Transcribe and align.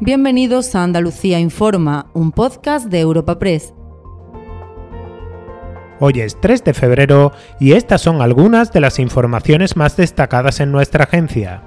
Bienvenidos 0.00 0.74
a 0.74 0.82
Andalucía 0.82 1.40
Informa, 1.40 2.10
un 2.12 2.30
podcast 2.30 2.88
de 2.88 3.00
Europa 3.00 3.38
Press. 3.38 3.72
Hoy 6.00 6.20
es 6.20 6.38
3 6.38 6.64
de 6.64 6.74
febrero 6.74 7.32
y 7.58 7.72
estas 7.72 8.02
son 8.02 8.20
algunas 8.20 8.74
de 8.74 8.80
las 8.80 8.98
informaciones 8.98 9.74
más 9.74 9.96
destacadas 9.96 10.60
en 10.60 10.70
nuestra 10.70 11.04
agencia. 11.04 11.62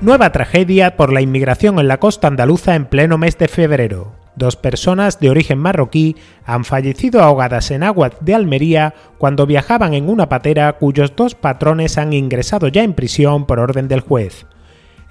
Nueva 0.00 0.32
tragedia 0.32 0.96
por 0.96 1.12
la 1.12 1.20
inmigración 1.20 1.78
en 1.78 1.86
la 1.86 2.00
costa 2.00 2.28
andaluza 2.28 2.76
en 2.76 2.86
pleno 2.86 3.18
mes 3.18 3.36
de 3.36 3.48
febrero. 3.48 4.14
Dos 4.34 4.56
personas 4.56 5.20
de 5.20 5.28
origen 5.28 5.58
marroquí 5.58 6.16
han 6.46 6.64
fallecido 6.64 7.22
ahogadas 7.22 7.70
en 7.70 7.82
aguas 7.82 8.12
de 8.22 8.34
Almería 8.34 8.94
cuando 9.18 9.44
viajaban 9.44 9.92
en 9.92 10.08
una 10.08 10.30
patera 10.30 10.72
cuyos 10.72 11.14
dos 11.14 11.34
patrones 11.34 11.98
han 11.98 12.14
ingresado 12.14 12.68
ya 12.68 12.84
en 12.84 12.94
prisión 12.94 13.44
por 13.44 13.58
orden 13.60 13.86
del 13.86 14.00
juez. 14.00 14.46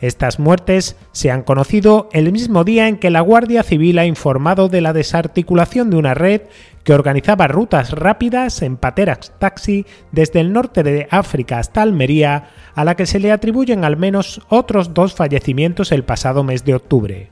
Estas 0.02 0.40
muertes 0.40 0.98
se 1.12 1.30
han 1.30 1.44
conocido 1.44 2.10
el 2.12 2.32
mismo 2.32 2.64
día 2.64 2.88
en 2.88 2.98
que 2.98 3.12
la 3.12 3.22
Guardia 3.22 3.62
Civil 3.62 4.00
ha 4.00 4.06
informado 4.06 4.68
de 4.68 4.82
la 4.82 4.94
desarticulación 4.94 5.92
de 5.92 5.98
una 5.98 6.16
red 6.16 6.42
que 6.84 6.94
organizaba 6.94 7.48
rutas 7.48 7.92
rápidas 7.92 8.64
en 8.64 8.78
pateras 8.78 9.32
taxi 9.38 9.86
desde 10.12 10.40
el 10.40 10.54
norte 10.54 10.82
de 10.82 11.08
África 11.12 11.60
hasta 11.60 11.84
Almería, 11.84 12.50
a 12.74 12.84
la 12.84 12.96
que 12.96 13.06
se 13.06 13.20
le 13.20 13.32
atribuyen 13.32 13.86
al 13.86 13.96
menos 13.96 14.42
otros 14.50 14.96
dos 14.96 15.14
fallecimientos 15.14 15.92
el 15.92 16.04
pasado 16.04 16.44
mes 16.44 16.66
de 16.66 16.74
octubre. 16.74 17.30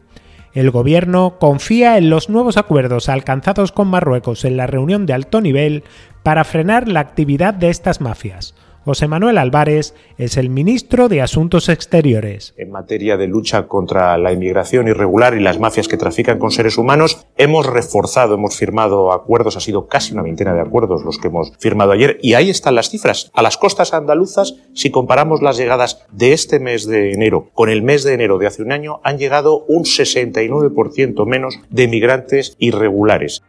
El 0.53 0.69
gobierno 0.69 1.37
confía 1.39 1.97
en 1.97 2.11
los 2.11 2.29
nuevos 2.29 2.57
acuerdos 2.57 3.09
alcanzados 3.09 3.71
con 3.71 3.87
Marruecos 3.87 4.45
en 4.45 4.57
la 4.57 4.67
reunión 4.67 5.07
de 5.07 5.13
alto 5.13 5.41
nivel 5.41 5.83
para 6.21 6.43
frenar 6.43 6.87
la 6.87 6.99
actividad 6.99 7.55
de 7.55 7.69
estas 7.69 8.01
mafias. 8.01 8.53
José 8.85 9.09
Manuel 9.09 9.37
Álvarez 9.37 9.93
es 10.17 10.37
el 10.37 10.49
ministro 10.49 11.09
de 11.09 11.21
Asuntos 11.21 11.67
Exteriores. 11.67 12.53
En 12.57 12.71
materia 12.71 13.17
de 13.17 13.27
lucha 13.27 13.67
contra 13.67 14.17
la 14.17 14.31
inmigración 14.31 14.87
irregular 14.87 15.35
y 15.35 15.41
las 15.41 15.59
mafias 15.59 15.89
que 15.89 15.97
trafican 15.97 16.39
con 16.39 16.51
seres 16.51 16.77
humanos, 16.77 17.27
hemos 17.37 17.65
reforzado, 17.65 18.35
hemos 18.35 18.55
firmado 18.55 19.11
acuerdos, 19.11 19.57
ha 19.57 19.59
sido 19.59 19.87
casi 19.87 20.13
una 20.13 20.23
veintena 20.23 20.53
de 20.53 20.61
acuerdos 20.61 21.03
los 21.03 21.17
que 21.17 21.27
hemos 21.27 21.51
firmado 21.59 21.91
ayer, 21.91 22.19
y 22.21 22.35
ahí 22.35 22.49
están 22.49 22.75
las 22.75 22.89
cifras. 22.89 23.31
A 23.33 23.41
las 23.41 23.57
costas 23.57 23.93
andaluzas, 23.93 24.55
si 24.73 24.91
comparamos 24.91 25.41
las 25.41 25.57
llegadas 25.57 26.05
de 26.11 26.31
este 26.31 26.59
mes 26.59 26.87
de 26.87 27.11
enero 27.11 27.49
con 27.53 27.69
el 27.69 27.81
mes 27.81 28.05
de 28.05 28.13
enero 28.13 28.37
de 28.37 28.47
hace 28.47 28.63
un 28.63 28.71
año, 28.71 29.01
han 29.03 29.17
llegado 29.17 29.65
un 29.67 29.83
69% 29.83 31.25
menos 31.25 31.59
de 31.69 31.87
migrantes 31.89 32.55
irregulares. 32.59 33.43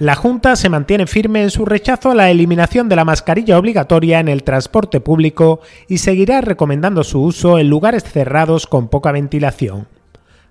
La 0.00 0.16
Junta 0.16 0.56
se 0.56 0.68
mantiene 0.68 1.06
firme 1.06 1.44
en 1.44 1.50
su 1.50 1.64
rechazo 1.64 2.10
a 2.10 2.14
la 2.16 2.28
eliminación 2.28 2.88
de 2.88 2.96
la 2.96 3.04
mascarilla 3.04 3.56
obligatoria 3.58 4.18
en 4.18 4.26
el 4.26 4.42
transporte 4.42 4.98
público 5.00 5.60
y 5.88 5.98
seguirá 5.98 6.40
recomendando 6.40 7.04
su 7.04 7.22
uso 7.22 7.60
en 7.60 7.70
lugares 7.70 8.02
cerrados 8.02 8.66
con 8.66 8.88
poca 8.88 9.12
ventilación. 9.12 9.86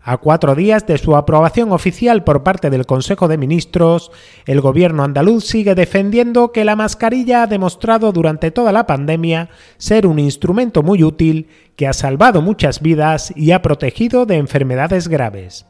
A 0.01 0.17
cuatro 0.17 0.55
días 0.55 0.87
de 0.87 0.97
su 0.97 1.17
aprobación 1.17 1.73
oficial 1.73 2.23
por 2.23 2.43
parte 2.43 2.69
del 2.69 2.85
Consejo 2.85 3.27
de 3.27 3.37
Ministros, 3.37 4.11
el 4.45 4.61
gobierno 4.61 5.03
andaluz 5.03 5.45
sigue 5.45 5.75
defendiendo 5.75 6.53
que 6.53 6.63
la 6.63 6.77
mascarilla 6.77 7.43
ha 7.43 7.47
demostrado 7.47 8.13
durante 8.13 8.51
toda 8.51 8.71
la 8.71 8.87
pandemia 8.87 9.49
ser 9.77 10.07
un 10.07 10.19
instrumento 10.19 10.83
muy 10.83 11.03
útil 11.03 11.47
que 11.75 11.87
ha 11.87 11.93
salvado 11.93 12.41
muchas 12.41 12.81
vidas 12.81 13.33
y 13.35 13.51
ha 13.51 13.61
protegido 13.61 14.25
de 14.25 14.37
enfermedades 14.37 15.09
graves. 15.09 15.65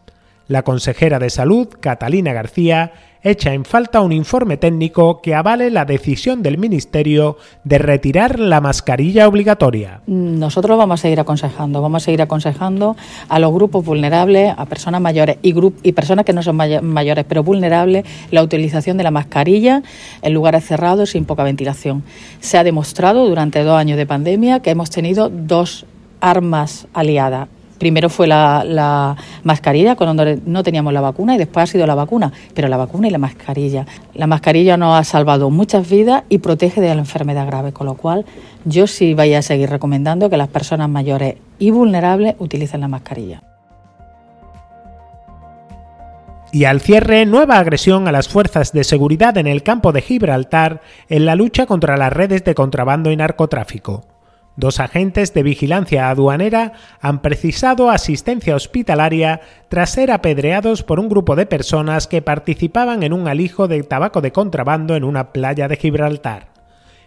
La 0.47 0.63
consejera 0.63 1.19
de 1.19 1.29
Salud, 1.29 1.69
Catalina 1.79 2.33
García, 2.33 2.91
echa 3.23 3.53
en 3.53 3.63
falta 3.63 4.01
un 4.01 4.11
informe 4.11 4.57
técnico 4.57 5.21
que 5.21 5.33
avale 5.33 5.69
la 5.69 5.85
decisión 5.85 6.43
del 6.43 6.57
Ministerio 6.57 7.37
de 7.63 7.77
retirar 7.77 8.37
la 8.39 8.59
mascarilla 8.59 9.27
obligatoria. 9.27 10.01
Nosotros 10.07 10.77
vamos 10.77 10.99
a 10.99 11.01
seguir 11.01 11.19
aconsejando, 11.19 11.81
vamos 11.81 12.03
a 12.03 12.05
seguir 12.05 12.21
aconsejando 12.21 12.97
a 13.29 13.39
los 13.39 13.53
grupos 13.53 13.85
vulnerables, 13.85 14.53
a 14.55 14.65
personas 14.65 15.01
mayores 15.01 15.37
y, 15.41 15.91
personas 15.93 16.25
que 16.25 16.33
no 16.33 16.43
son 16.43 16.55
mayores 16.55 17.25
pero 17.27 17.43
vulnerables, 17.43 18.05
la 18.31 18.43
utilización 18.43 18.97
de 18.97 19.03
la 19.03 19.11
mascarilla 19.11 19.83
en 20.21 20.33
lugares 20.33 20.65
cerrados 20.65 21.11
sin 21.11 21.25
poca 21.25 21.43
ventilación. 21.43 22.03
Se 22.41 22.57
ha 22.57 22.63
demostrado 22.63 23.27
durante 23.27 23.63
dos 23.63 23.77
años 23.77 23.97
de 23.97 24.05
pandemia 24.05 24.59
que 24.59 24.71
hemos 24.71 24.89
tenido 24.89 25.29
dos 25.29 25.85
armas 26.19 26.87
aliadas 26.93 27.47
Primero 27.83 28.09
fue 28.09 28.27
la, 28.27 29.17
mascarilla, 29.43 29.97
cuando 29.97 30.23
no 30.45 30.63
teníamos 30.63 30.93
la 30.93 31.01
vacuna, 31.01 31.35
y 31.35 31.37
después 31.37 31.63
ha 31.65 31.67
sido 31.67 31.85
la 31.85 31.95
vacuna, 31.95 32.31
pero 32.53 32.69
la 32.69 32.77
vacuna 32.77 33.09
y 33.09 33.11
la 33.11 33.17
mascarilla. 33.17 33.85
La 34.13 34.25
mascarilla 34.25 34.77
nos 34.77 34.97
ha 34.97 35.03
salvado 35.03 35.49
muchas 35.49 35.89
vidas 35.89 36.23
y 36.29 36.37
protege 36.37 36.79
de 36.79 36.87
la 36.87 37.01
enfermedad 37.01 37.45
grave, 37.45 37.73
con 37.73 37.85
lo 37.87 37.95
cual 37.95 38.23
yo 38.63 38.87
sí 38.87 39.13
voy 39.15 39.33
a 39.33 39.41
seguir 39.41 39.69
recomendando 39.69 40.29
que 40.29 40.37
las 40.37 40.47
personas 40.47 40.87
mayores 40.87 41.35
y 41.59 41.71
vulnerables 41.71 42.35
utilicen 42.39 42.79
la 42.79 42.87
mascarilla. 42.87 43.43
Y 46.53 46.63
al 46.63 46.79
cierre, 46.79 47.25
nueva 47.25 47.57
agresión 47.57 48.07
a 48.07 48.13
las 48.13 48.29
fuerzas 48.29 48.71
de 48.71 48.85
seguridad 48.85 49.37
en 49.37 49.47
el 49.47 49.61
campo 49.61 49.91
de 49.91 50.01
Gibraltar 50.01 50.79
en 51.09 51.25
la 51.25 51.35
lucha 51.35 51.65
contra 51.65 51.97
las 51.97 52.13
redes 52.13 52.45
de 52.45 52.55
contrabando 52.55 53.11
y 53.11 53.17
narcotráfico. 53.17 54.05
Dos 54.55 54.79
agentes 54.79 55.33
de 55.33 55.41
vigilancia 55.41 56.09
aduanera 56.09 56.73
han 57.01 57.23
precisado 57.23 57.89
asistencia 57.89 58.55
hospitalaria 58.55 59.41
tras 59.67 59.91
ser 59.91 60.11
apedreados 60.11 60.83
por 60.83 60.99
un 60.99 61.09
grupo 61.09 61.35
de 61.35 61.47
personas 61.47 62.07
que 62.07 62.21
participaban 62.21 63.01
en 63.01 63.13
un 63.13 63.27
alijo 63.27 63.67
de 63.67 63.81
tabaco 63.81 64.21
de 64.21 64.31
contrabando 64.31 64.95
en 64.95 65.05
una 65.05 65.33
playa 65.33 65.67
de 65.67 65.77
Gibraltar. 65.77 66.53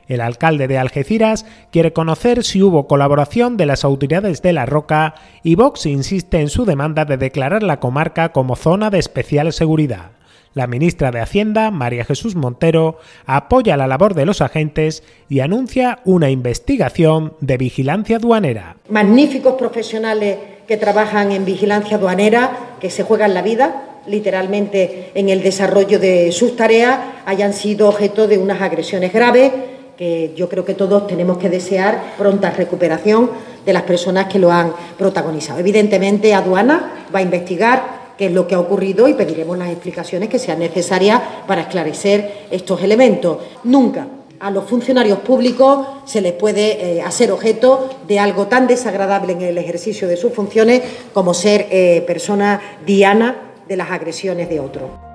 El 0.08 0.20
alcalde 0.20 0.68
de 0.68 0.78
Algeciras 0.78 1.46
quiere 1.70 1.92
conocer 1.92 2.42
si 2.44 2.62
hubo 2.62 2.86
colaboración 2.88 3.56
de 3.56 3.66
las 3.66 3.84
autoridades 3.84 4.42
de 4.42 4.52
La 4.52 4.66
Roca 4.66 5.14
y 5.42 5.54
Vox 5.54 5.86
insiste 5.86 6.40
en 6.40 6.48
su 6.48 6.64
demanda 6.64 7.04
de 7.04 7.16
declarar 7.16 7.62
la 7.62 7.80
comarca 7.80 8.30
como 8.30 8.56
zona 8.56 8.90
de 8.90 8.98
especial 8.98 9.52
seguridad. 9.52 10.10
La 10.56 10.66
ministra 10.66 11.10
de 11.10 11.20
Hacienda, 11.20 11.70
María 11.70 12.06
Jesús 12.06 12.34
Montero, 12.34 12.96
apoya 13.26 13.76
la 13.76 13.86
labor 13.86 14.14
de 14.14 14.24
los 14.24 14.40
agentes 14.40 15.02
y 15.28 15.40
anuncia 15.40 15.98
una 16.06 16.30
investigación 16.30 17.34
de 17.42 17.58
vigilancia 17.58 18.16
aduanera. 18.16 18.76
Magníficos 18.88 19.56
profesionales 19.56 20.38
que 20.66 20.78
trabajan 20.78 21.30
en 21.30 21.44
vigilancia 21.44 21.98
aduanera, 21.98 22.76
que 22.80 22.88
se 22.88 23.02
juegan 23.02 23.34
la 23.34 23.42
vida, 23.42 24.00
literalmente 24.06 25.10
en 25.14 25.28
el 25.28 25.42
desarrollo 25.42 25.98
de 25.98 26.32
sus 26.32 26.56
tareas, 26.56 27.00
hayan 27.26 27.52
sido 27.52 27.90
objeto 27.90 28.26
de 28.26 28.38
unas 28.38 28.62
agresiones 28.62 29.12
graves 29.12 29.52
que 29.98 30.32
yo 30.36 30.48
creo 30.48 30.64
que 30.64 30.72
todos 30.72 31.06
tenemos 31.06 31.36
que 31.36 31.50
desear 31.50 32.14
pronta 32.16 32.50
recuperación 32.50 33.30
de 33.66 33.72
las 33.74 33.82
personas 33.82 34.24
que 34.26 34.38
lo 34.38 34.50
han 34.50 34.72
protagonizado. 34.96 35.60
Evidentemente, 35.60 36.32
aduana 36.32 37.04
va 37.14 37.18
a 37.18 37.22
investigar 37.22 37.95
qué 38.16 38.26
es 38.26 38.32
lo 38.32 38.46
que 38.46 38.54
ha 38.54 38.60
ocurrido 38.60 39.08
y 39.08 39.14
pediremos 39.14 39.58
las 39.58 39.70
explicaciones 39.70 40.28
que 40.28 40.38
sean 40.38 40.58
necesarias 40.58 41.20
para 41.46 41.62
esclarecer 41.62 42.46
estos 42.50 42.82
elementos. 42.82 43.38
Nunca 43.64 44.06
a 44.40 44.50
los 44.50 44.64
funcionarios 44.64 45.20
públicos 45.20 45.86
se 46.04 46.20
les 46.20 46.32
puede 46.32 46.96
eh, 46.96 47.02
hacer 47.02 47.32
objeto 47.32 47.88
de 48.06 48.18
algo 48.18 48.46
tan 48.46 48.66
desagradable 48.66 49.32
en 49.32 49.42
el 49.42 49.58
ejercicio 49.58 50.08
de 50.08 50.16
sus 50.16 50.32
funciones 50.32 50.82
como 51.12 51.34
ser 51.34 51.66
eh, 51.70 52.04
persona 52.06 52.60
diana 52.84 53.52
de 53.68 53.76
las 53.76 53.90
agresiones 53.90 54.48
de 54.48 54.60
otro. 54.60 55.06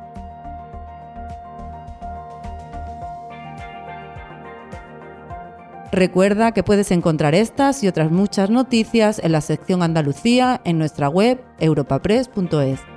Recuerda 5.91 6.53
que 6.53 6.63
puedes 6.63 6.89
encontrar 6.91 7.35
estas 7.35 7.83
y 7.83 7.88
otras 7.89 8.12
muchas 8.12 8.50
noticias 8.50 9.19
en 9.22 9.33
la 9.33 9.41
sección 9.41 9.83
Andalucía 9.83 10.62
en 10.63 10.78
nuestra 10.79 11.09
web 11.09 11.41
europapress.es. 11.59 12.91